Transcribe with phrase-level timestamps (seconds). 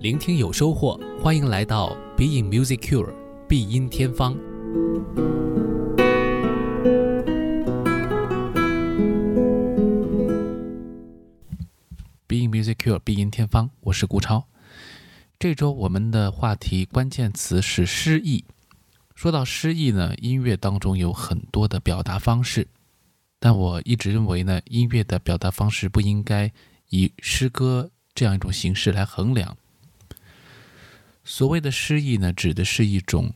[0.00, 3.12] 聆听有收获，欢迎来到 Being Music Cure
[3.48, 4.32] 必音天方。
[12.28, 14.46] Being Music Cure 必音天方，我是顾超。
[15.36, 18.44] 这周我们的话题关键词是诗意。
[19.16, 22.68] 说到诗意呢，音乐当中有很多的表达方式，
[23.40, 26.52] 但我一直认为呢，音乐的表达方式不应该
[26.90, 29.56] 以诗歌这样一种形式来衡量。
[31.28, 33.30] 所谓的诗意呢，指的是一种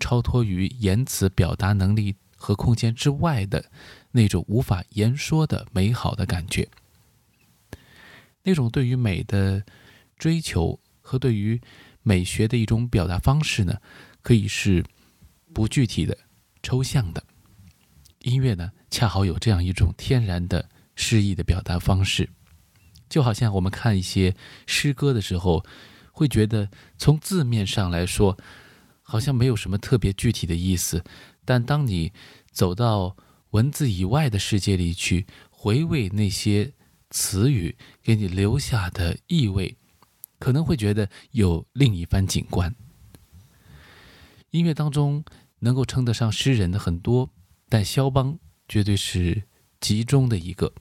[0.00, 3.70] 超脱于言辞表达能力和空间之外的
[4.12, 6.66] 那种无法言说的美好的感觉。
[8.42, 9.62] 那种对于美的
[10.16, 11.60] 追求和对于
[12.02, 13.78] 美学的一种表达方式呢，
[14.22, 14.82] 可以是
[15.52, 16.16] 不具体的、
[16.62, 17.22] 抽象的。
[18.20, 22.30] 音乐呢，恰好有这样一种天然的诗意的表达方式，
[23.10, 24.34] 就好像我们看一些
[24.66, 25.62] 诗歌的时候。
[26.16, 28.38] 会觉得从字面上来说，
[29.02, 31.04] 好像没有什么特别具体的意思，
[31.44, 32.10] 但当你
[32.50, 33.14] 走到
[33.50, 36.72] 文字以外的世界里去，回味那些
[37.10, 39.76] 词语给你留下的意味，
[40.38, 42.74] 可能会觉得有另一番景观。
[44.52, 45.22] 音乐当中
[45.58, 47.30] 能够称得上诗人的很多，
[47.68, 49.42] 但肖邦绝对是
[49.80, 50.72] 集中的一个。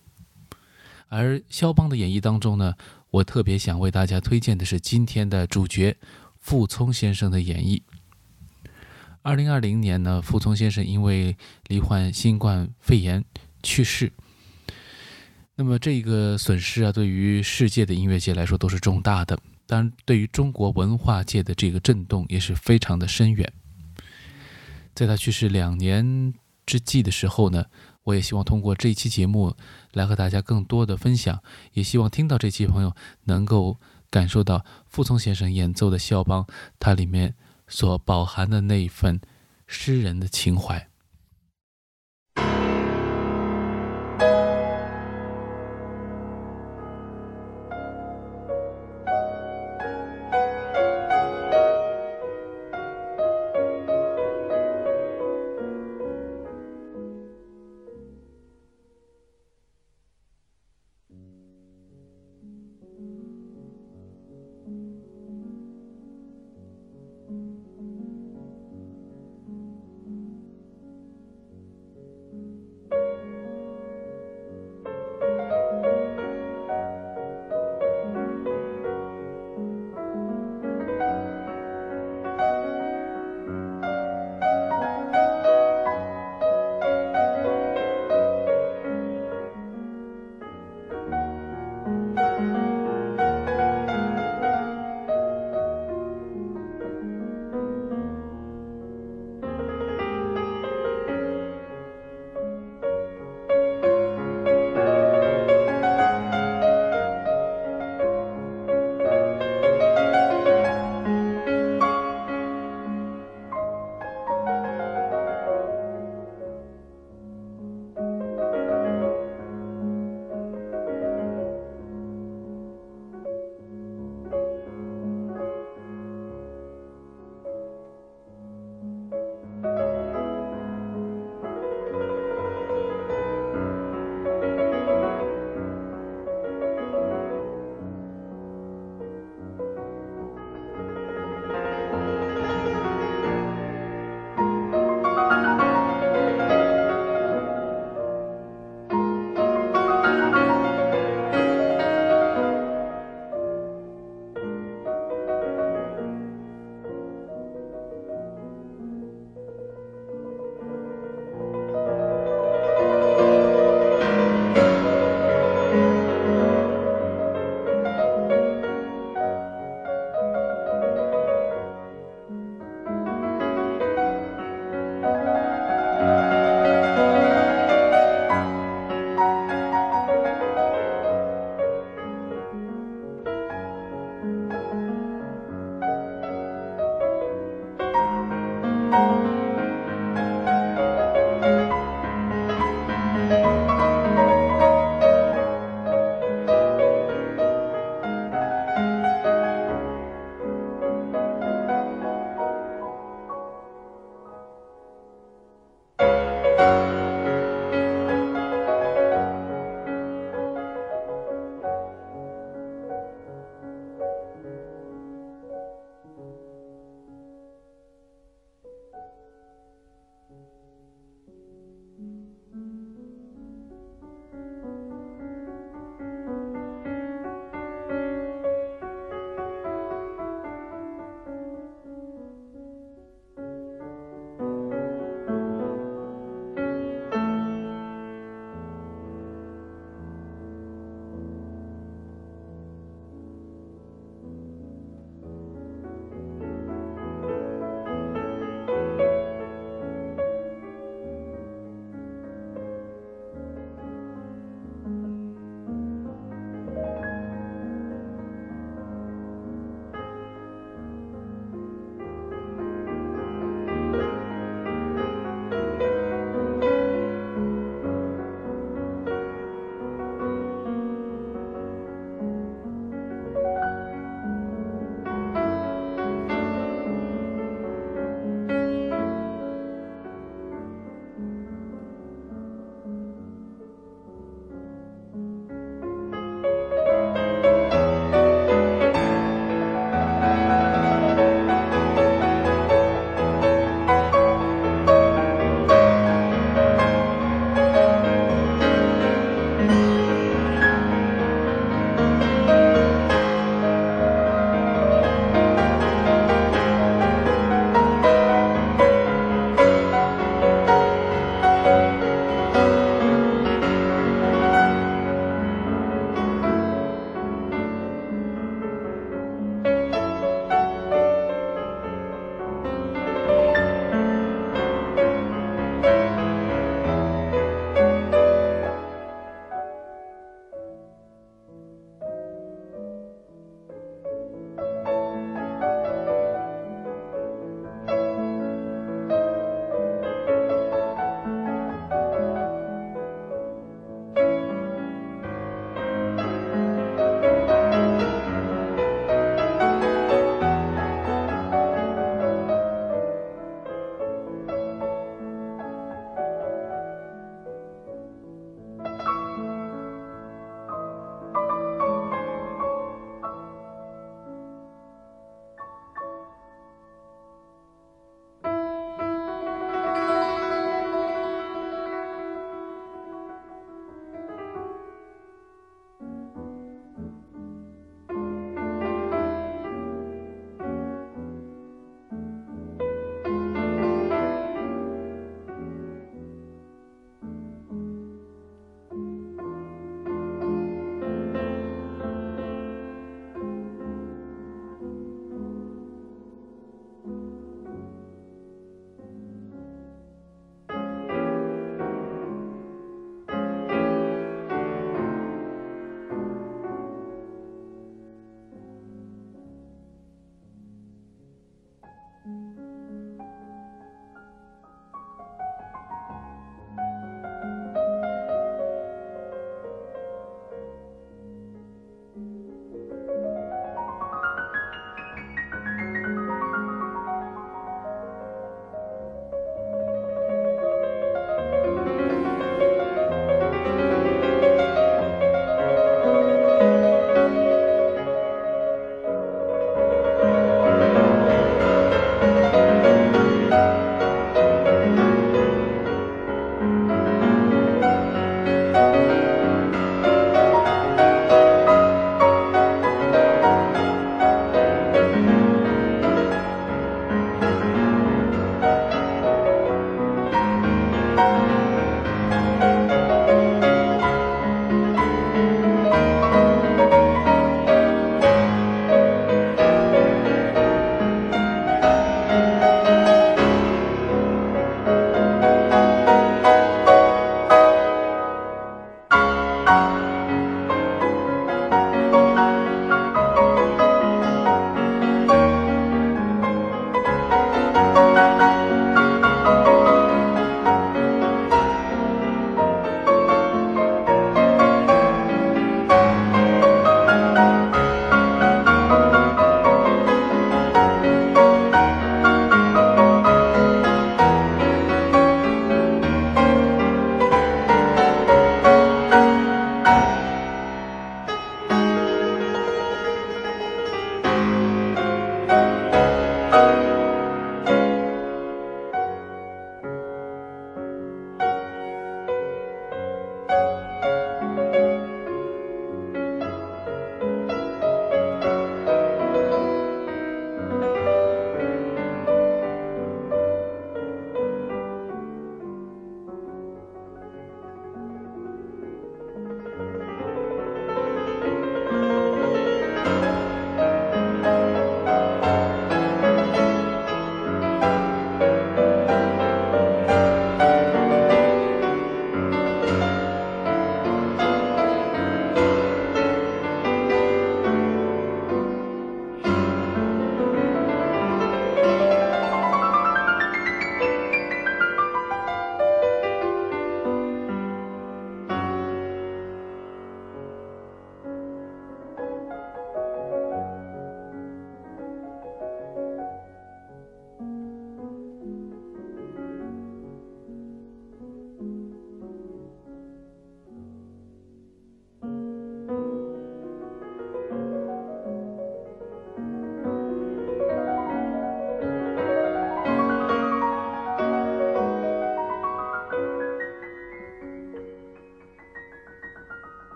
[1.10, 2.76] 而肖邦的演绎当中呢？
[3.16, 5.96] 我特别想为大家推荐的是今天的主角
[6.38, 7.82] 傅聪先生的演绎。
[9.22, 13.24] 二零二零年呢，傅聪先生因为罹患新冠肺炎
[13.64, 14.12] 去世。
[15.56, 23.50] 那么这个损失啊，对于世界的音乐界来说都是重大的，当然对于中国文化界的这个震动也是非常的深远。
[24.94, 26.34] 在他去世两年
[26.66, 27.66] 之际的时候呢。
[28.06, 29.56] 我也希望通过这一期节目
[29.92, 33.78] 来和大家更多的分享，也希望听到这期朋友能够
[34.10, 36.48] 感受到傅聪先生演奏的肖邦，
[36.80, 37.36] 它里面
[37.68, 39.20] 所饱含的那一份
[39.68, 40.88] 诗人的情怀。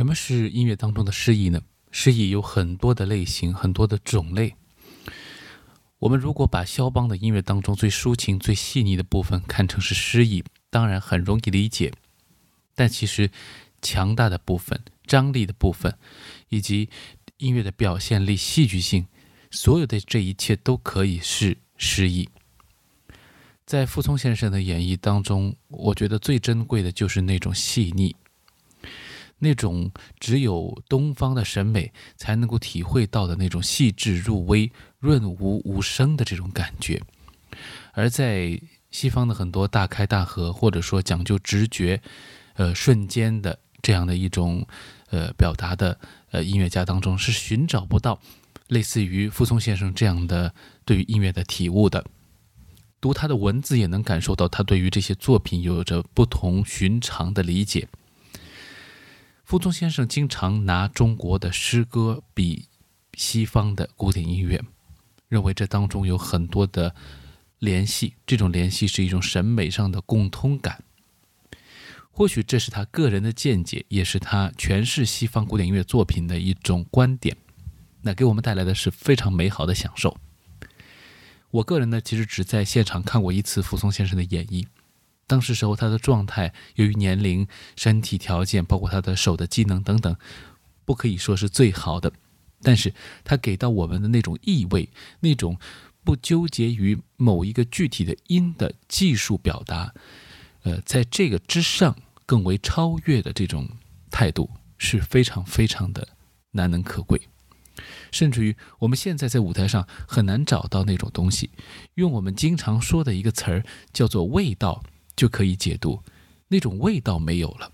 [0.00, 1.60] 什么是音乐当中的诗意呢？
[1.90, 4.54] 诗意有很多的类型，很多的种类。
[5.98, 11.92] 我们如果把肖邦的音乐当中最抒情、最细腻的部分看成是诗意，当然很容易理解。
[12.74, 13.30] 但其实，
[13.82, 15.94] 强大的部分、张力的部分，
[16.48, 16.88] 以及
[17.36, 19.06] 音乐的表现力、戏剧性，
[19.50, 22.26] 所有的这一切都可以是诗意。
[23.66, 28.16] 在傅聪先生的演绎当中，我觉得最珍贵的就是那种细腻。
[29.40, 34.70] 那种只有东方的审美才能够体会到的那种细致入微、
[35.00, 37.02] 润物无声的这种感觉，
[37.92, 42.00] 而在西方的很多大开大合或者说讲究直觉、
[42.54, 44.66] 呃瞬间的这样的一种
[45.10, 45.98] 呃表达的
[46.30, 48.20] 呃音乐家当中，是寻找不到
[48.68, 50.54] 类似于傅聪先生这样的
[50.84, 52.04] 对于音乐的体悟的。
[53.00, 57.88] 读他的文字也能感受到他对于这些作品有着不同寻常的理解。
[59.50, 62.68] 傅聪先生经常拿中国的诗歌比
[63.14, 64.62] 西方的古典音乐，
[65.26, 66.94] 认为这当中有很多的
[67.58, 70.84] 联系，这种联系是一种审美上的共通感。
[72.12, 77.36] 或许这是他个人的见解，也是他诠释西方古典音乐作品的一种观点。
[78.02, 80.16] 那给我们带来的是非常美好的享受。
[81.50, 84.66] 我个人呢，其实只在现场看过一次傅聪先生的演绎。
[85.30, 87.46] 当时时候，他的状态由于年龄、
[87.76, 90.16] 身体条件，包括他的手的机能等等，
[90.84, 92.12] 不可以说是最好的。
[92.62, 94.88] 但是他给到我们的那种意味，
[95.20, 95.56] 那种
[96.02, 99.94] 不纠结于某一个具体的音的技术表达，
[100.64, 101.96] 呃，在这个之上
[102.26, 103.68] 更为超越的这种
[104.10, 106.08] 态度，是非常非常的
[106.50, 107.20] 难能可贵。
[108.10, 111.50] 甚至于我们现在在舞台上很难找到那种东西，
[111.94, 114.82] 用我们经常说的一个词儿叫做“味道”。
[115.20, 116.02] 就可以解读，
[116.48, 117.70] 那种味道没有了。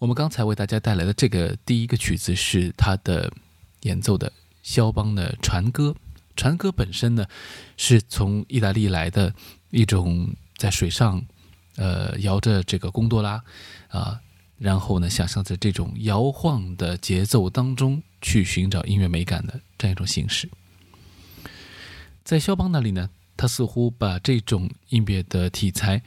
[0.00, 3.32] 我们刚才为大家带来的这个第一个曲子是他的
[3.82, 5.94] 演奏的肖邦的船歌。
[6.34, 7.24] 船歌本身呢，
[7.76, 9.32] 是从意大利来的
[9.70, 11.24] 一种在水上，
[11.76, 13.44] 呃，摇着这个贡多拉，
[13.90, 14.20] 啊，
[14.58, 20.50] 然后呢，想象在这种摇晃的节奏当中去寻找音乐美感的这样一种形式。
[22.24, 23.08] 在肖邦那里呢。
[23.42, 26.00] 他似乎把这种音乐的题材，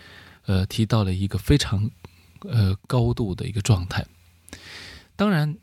[0.45, 1.91] 呃，提到了一个非常，
[2.47, 4.05] 呃，高度的一个状态。
[5.17, 5.53] 当然，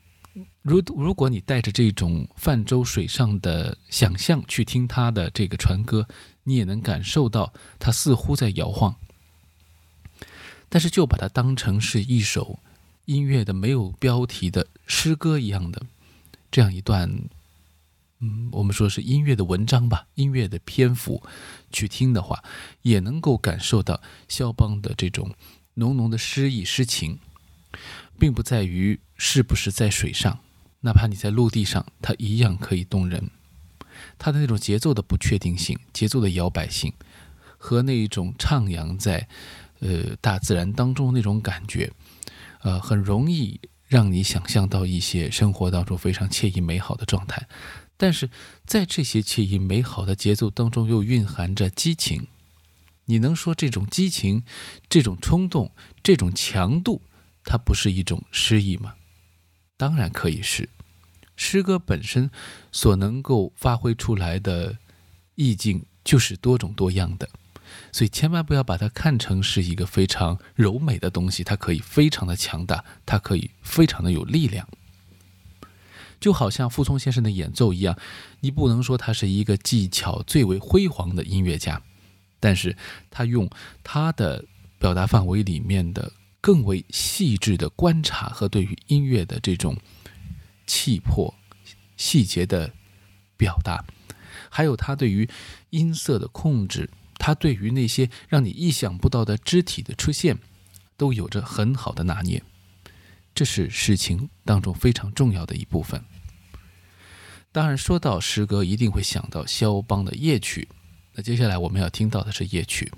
[0.60, 6.06] 如如果你带着这种泛舟水上的想象去听他的这个船歌，
[6.42, 8.94] 你也能感受到他似乎在摇晃。
[10.68, 12.58] 但是，就把它当成是一首
[13.06, 15.80] 音乐的没有标题的诗歌一样的
[16.50, 17.10] 这样一段。
[18.24, 21.20] 嗯，我们说是音乐的文章吧，音乐的篇幅，
[21.72, 22.44] 去听的话，
[22.82, 25.34] 也能够感受到肖邦的这种
[25.74, 27.18] 浓浓的诗意诗情，
[28.20, 30.38] 并不在于是不是在水上，
[30.82, 33.28] 哪怕你在陆地上，它一样可以动人。
[34.18, 36.92] 它的那种节奏的不确定性，节奏的摇摆性，
[37.58, 39.26] 和那一种徜徉在
[39.80, 41.92] 呃大自然当中那种感觉，
[42.60, 47.48] 呃，很容易让你想象到一些生活当中非常惬意美好的状态。
[48.02, 48.28] 但是
[48.66, 52.26] 在这些惬意美好的节奏当中，又蕴含着激情。
[53.04, 54.42] 你能说这种激情、
[54.88, 55.70] 这种冲动、
[56.02, 57.00] 这种强度，
[57.44, 58.94] 它不是一种诗意吗？
[59.76, 60.68] 当然可以是。
[61.36, 62.28] 诗歌本身
[62.72, 64.76] 所能够发挥出来的
[65.36, 67.28] 意境，就是多种多样的。
[67.92, 74.68] 所以千万不要把它看成是一个非常柔美的东西，它可以非常的强大，它可以非常的有力量。
[76.22, 77.98] 就好像傅聪先生的演奏一样，
[78.38, 81.82] 你不能说他是一个技巧最为辉煌的音乐家，
[82.38, 82.76] 但是
[83.10, 83.50] 他用
[83.82, 84.44] 他的
[84.78, 89.76] 表达范围里面的更为细致的观察和对于音乐的这种
[90.64, 91.34] 气魄、
[91.96, 92.72] 细节的
[93.36, 93.84] 表达，
[94.48, 95.28] 还有他对于
[95.70, 96.88] 音色的控制，
[97.18, 100.38] 他对于那些让你意想不到的肢体的出现，
[100.96, 102.40] 都有着很好的拿捏。
[103.34, 106.04] 这是事情当中非常重要的一部分。
[107.50, 110.68] 当然，说到诗歌，一定会想到肖邦的夜曲。
[111.14, 112.90] 那接下来我们要听到的是夜曲。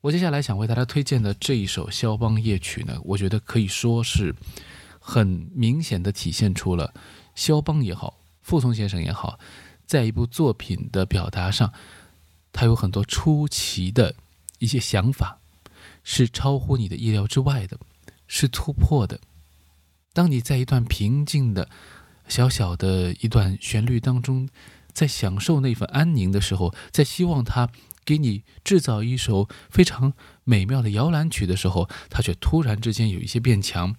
[0.00, 4.34] 我接下来想为大家推荐的这一首肖邦夜曲呢，我觉得可以说是
[4.98, 6.92] 很明显的体现出了
[7.34, 9.38] 肖邦也好，傅聪先生也好，
[9.86, 11.72] 在一部作品的表达上，
[12.52, 14.14] 他有很多出奇的
[14.58, 15.38] 一些想法，
[16.02, 17.78] 是超乎你的意料之外的，
[18.32, 19.20] 是突破的。
[20.14, 21.68] 当你在一段平静的。
[22.28, 24.48] 小小的一段旋律当中，
[24.92, 27.68] 在享受那份安宁的时候，在希望它
[28.04, 33.96] 给你制造一首非常美妙的摇篮曲的时候，它却突然之间有一些变强；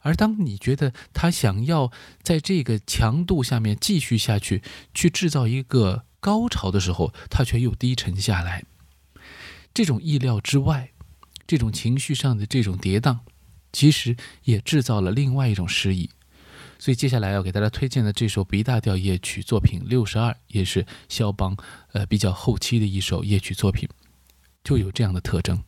[0.00, 1.90] 而当你觉得它想要
[2.22, 4.60] 在这个强度下面继续下去，
[4.92, 8.64] 去制造一个高潮的时候，它却又低沉下来。
[9.72, 10.90] 这种意料之外，
[11.46, 13.20] 这种情绪上的这种跌宕，
[13.74, 16.08] 其实也制造了另外一种诗意。
[16.78, 21.56] 所以接下来要给大家推荐的这首 B 大调夜曲作品六十二，也是肖邦
[21.92, 23.88] 呃比较后期的一首夜曲作品，
[24.62, 25.62] 就有这样的特征。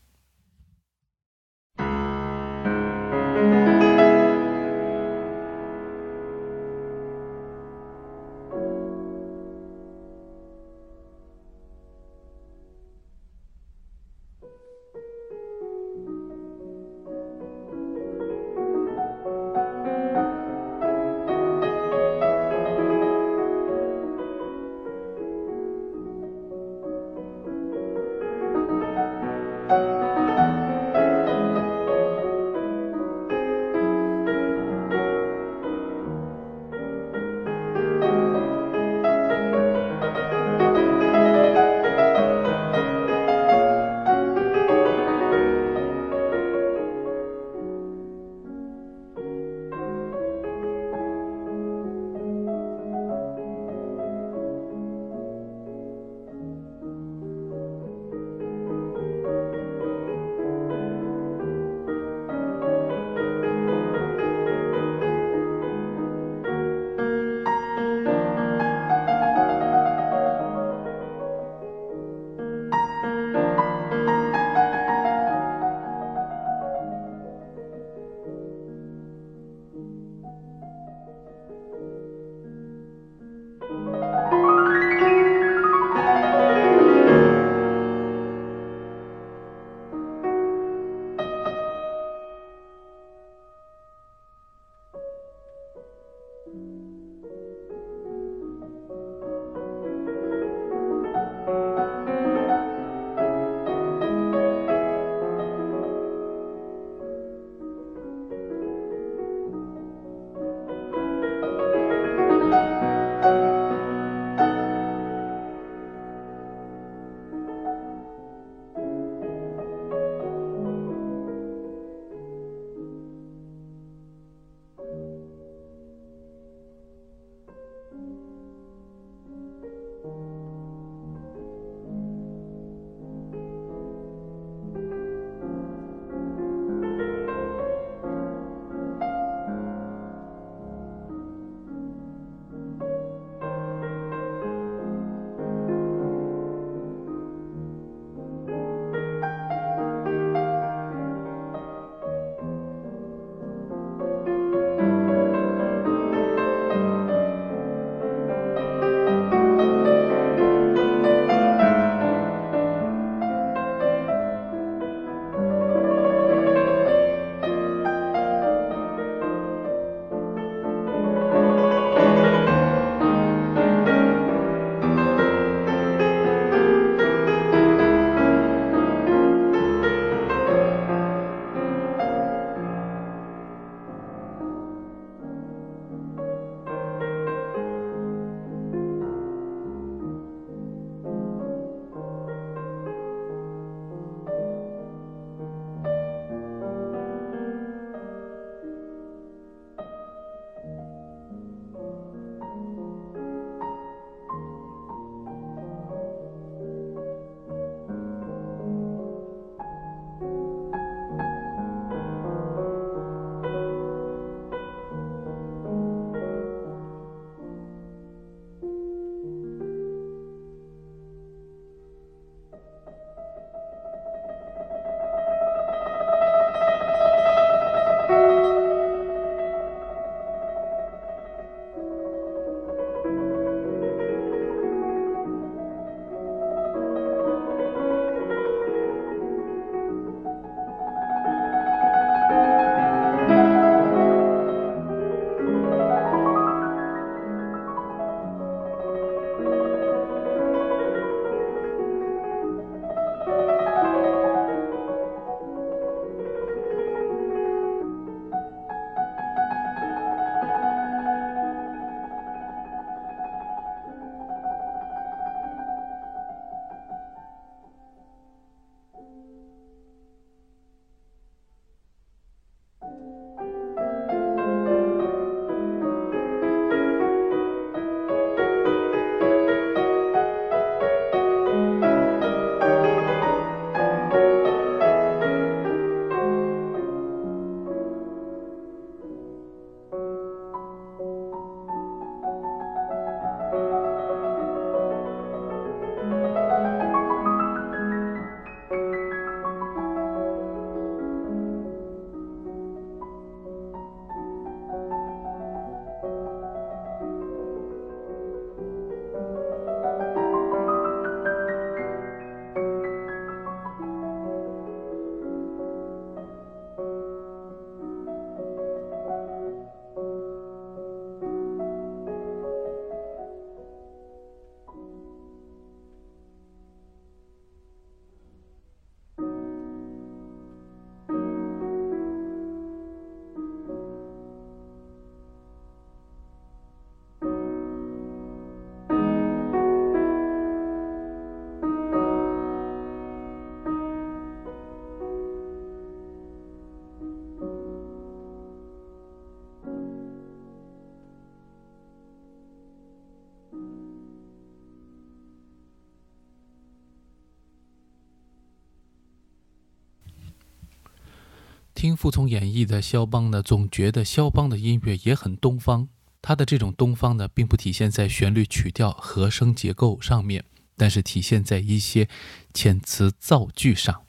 [361.87, 365.89] 听傅聪演绎的肖邦呢，总觉得肖邦的音乐也很东方。
[366.21, 370.45] 他的这种东方呢，并不体现在旋律、曲调、和声结构上面，
[370.77, 372.09] 但是体现在一些
[372.53, 374.03] 遣词造句上。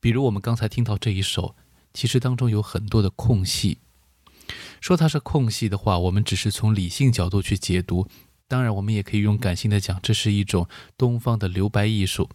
[0.00, 1.56] 比如我们刚才听到这一首，
[1.94, 3.78] 其实当中有很多的空隙。
[4.82, 8.06] 说它是空隙的话，我们只是从理性角度去解读。
[8.46, 10.68] 当然，我们也可以用感性的讲，这是一种
[10.98, 12.28] 东方的留白艺术。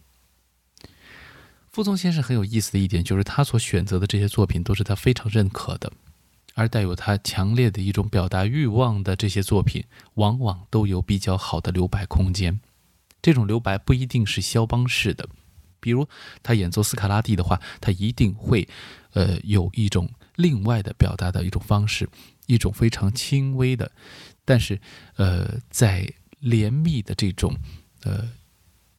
[1.76, 5.92] 傅聪先生很有意思的一点，就是他所选择的这些作品都是他非常认可的，
[6.54, 9.84] 而带有他强烈的一种表达欲望的这些作品，
[10.14, 12.58] 往往都有比较好的留白空间。
[13.20, 15.28] 这种留白不一定是肖邦式的，
[15.78, 16.08] 比如
[16.42, 18.66] 他演奏斯卡拉蒂的话，他一定会，
[19.12, 22.08] 呃，有一种另外的表达的一种方式，
[22.46, 23.92] 一种非常轻微的，
[24.46, 24.80] 但是，
[25.16, 26.10] 呃，在
[26.40, 27.54] 连密的这种，
[28.04, 28.26] 呃。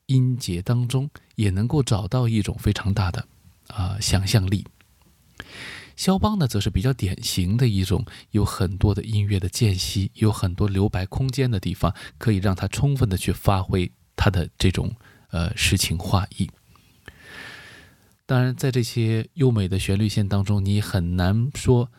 [0.08, 3.28] 音节当中也能够找到一种非常大的
[3.68, 4.66] 啊想象力。
[5.96, 14.96] 肖邦呢，则是比较典型的一种，有很多的音乐的间隙，有很多留白空间的地方，可以让他充分的去发挥他的这种
[15.32, 16.50] 呃诗情画意。
[18.28, 21.90] 当然，在这些优美的旋律线当中，你很难说，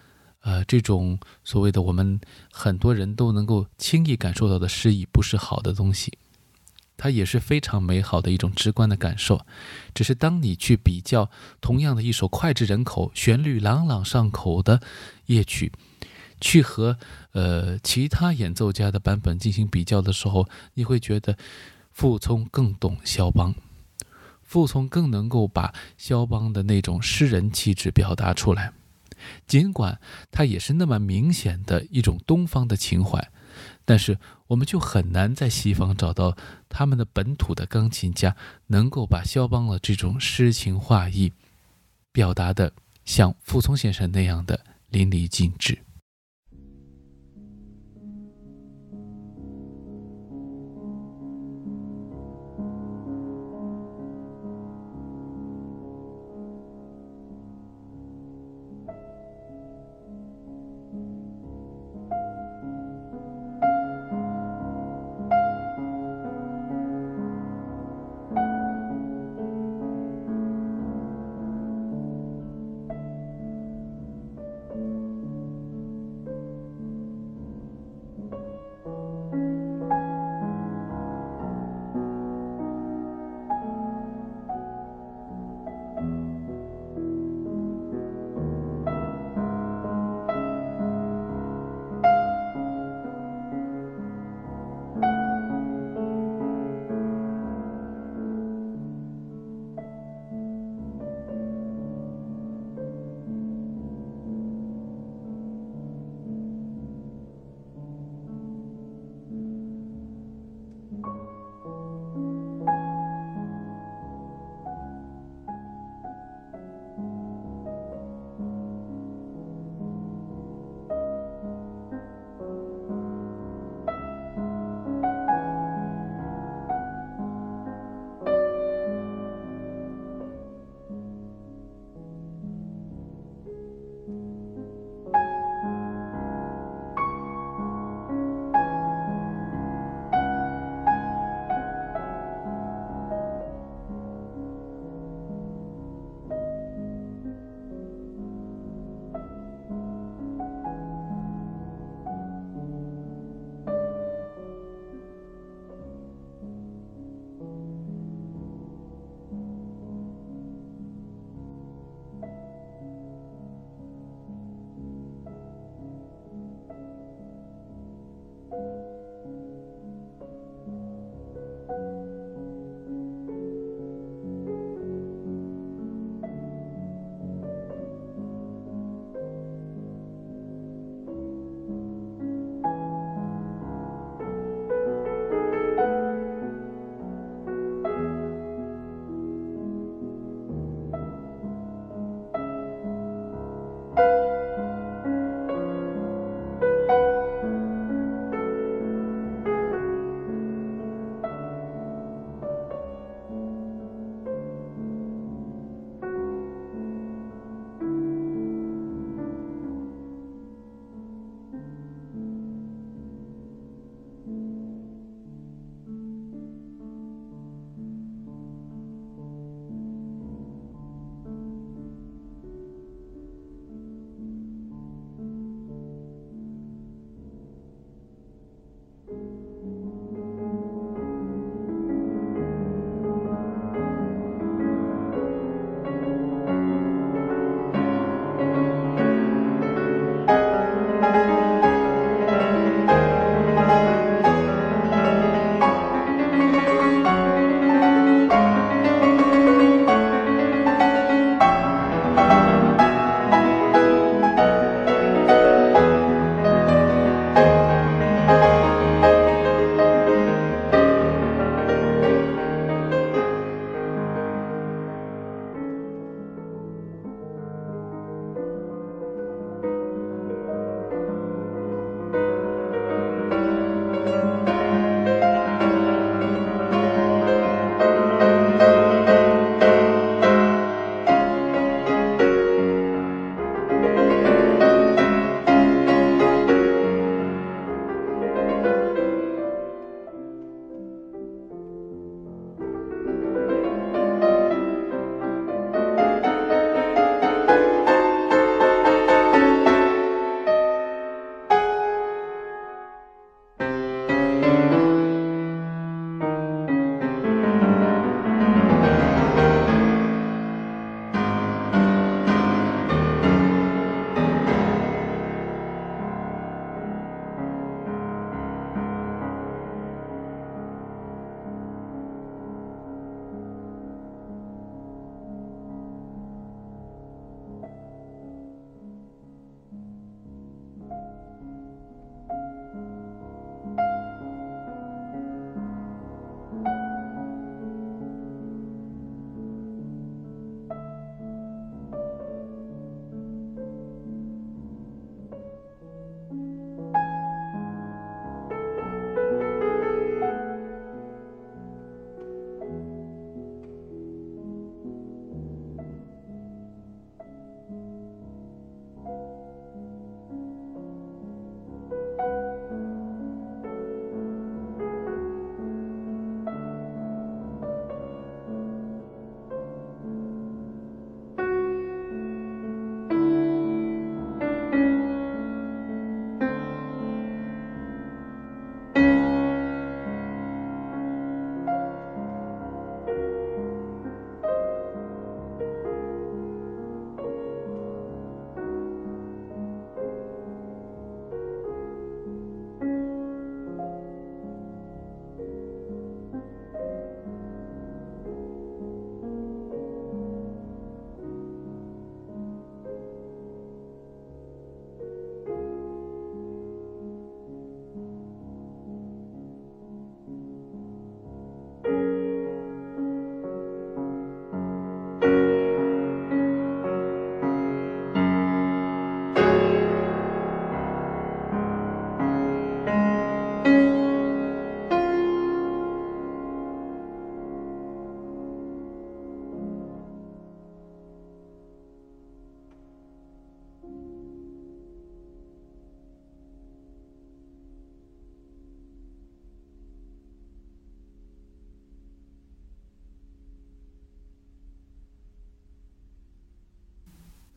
[0.42, 2.20] 呃，这种所谓的我们
[2.52, 6.16] 很多人都能够轻易感受到的诗意，不是好的东西。
[6.98, 9.46] 它也是非常美好的一种直观的感受，
[9.94, 11.30] 只是当你去比较
[11.60, 14.82] 同样的一首脍炙人口、旋律朗朗上口的
[15.26, 15.70] 夜曲，
[16.40, 16.98] 去和
[17.32, 21.38] 呃其他演奏家的版本进行比较的时候，你会觉得
[21.92, 23.54] 傅聪更懂肖邦，
[24.42, 28.72] 傅聪更能够把肖邦的那种诗人气质表达出来，
[29.46, 30.00] 尽管
[30.32, 33.30] 他也是那么明显的一种东方的情怀。
[33.88, 36.36] 但是，我们就很难在西方找到
[36.68, 41.32] 他们的本土的钢琴家，能够把肖邦的这种诗情画意
[42.12, 42.70] 表达的
[43.06, 45.78] 像傅聪先生那样的淋漓尽致。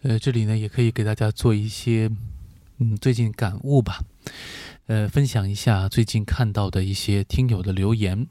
[0.04, 2.10] 呃，这里呢也可以给大家做一些，
[2.80, 4.00] 嗯，最近感悟吧，
[4.88, 8.28] 呃，分享一下最近看到的一些听友的留言。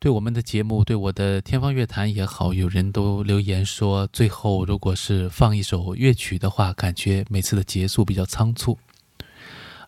[0.00, 8.76] 对我们的节目，对我的天方乐坛也好，有人都留言说，最后如果是放一首乐曲的话，感觉每次的结束比较仓促。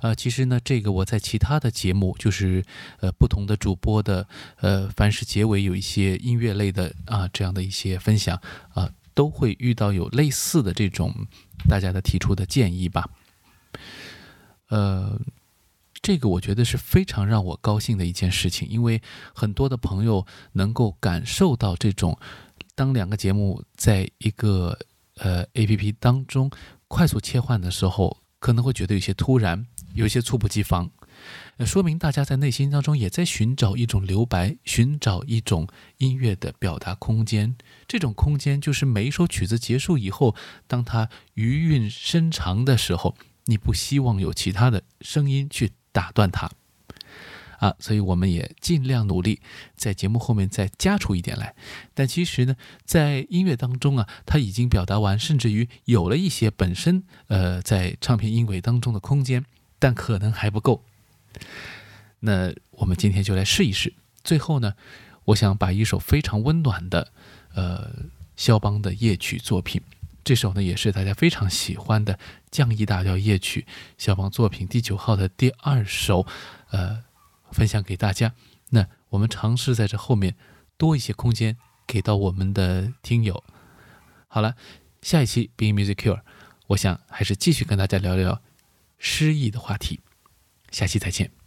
[0.03, 2.65] 呃，其实呢，这个我在其他的节目，就是
[3.01, 4.29] 呃不同的主播的
[4.61, 8.41] 呃，凡是结尾有一些音乐类的啊这样的一些分享
[8.75, 8.89] 啊。
[9.15, 11.15] 都会遇到有类似的这种
[11.69, 13.09] 大家的提出的建议吧，
[14.69, 15.21] 呃，
[16.01, 19.01] 这个我觉得是非常让我高兴的一件事情，因为
[19.35, 22.19] 很多的朋友能够感受到这种，
[22.75, 24.79] 当两个节目在一个
[25.17, 26.51] 呃 A P P 当中
[26.89, 30.91] 快速切换的时候，可能会觉得有些突然，有些猝不及防。
[31.59, 37.55] 说明大家在内心当中也在寻找一种留白，寻找一种音乐的表达空间。
[37.87, 40.35] 这种空间就是每一首曲子结束以后，
[40.67, 46.51] 当它余韵深长的时候，你不希望有其他的声音去打断它
[47.59, 47.77] 啊。
[47.79, 49.41] 所以我们也尽量努力
[49.77, 51.55] 在节目后面再加出一点来。
[51.95, 59.45] 但其实呢，在音乐当中啊，它已经表达完，甚至于有了一些本身呃在唱片音轨当中的空间，
[59.79, 60.83] 但可能还不够。
[62.21, 63.93] 那我们今天就来试一试。
[64.23, 64.75] 最后呢，
[65.25, 67.13] 我想把一首非常温暖的，
[67.55, 67.91] 呃，
[68.37, 69.83] 肖邦的夜曲作品，
[70.23, 72.19] 这首呢也是大家非常喜欢的
[72.51, 73.67] 降 E 大调夜曲，
[73.99, 76.27] 肖邦作品第九号的第二首，
[76.71, 77.03] 呃，
[77.51, 78.33] 分享给大家。
[78.71, 80.37] 那我们尝试在这后面
[80.77, 83.43] 多一些空间给到我们的听友。
[84.29, 84.55] 好了，
[85.03, 86.17] 下一期《Being Music Cure》，
[86.69, 88.41] 我想还是继续跟大家聊聊
[88.99, 90.01] 诗意的话题。
[90.73, 91.42] 下期再见。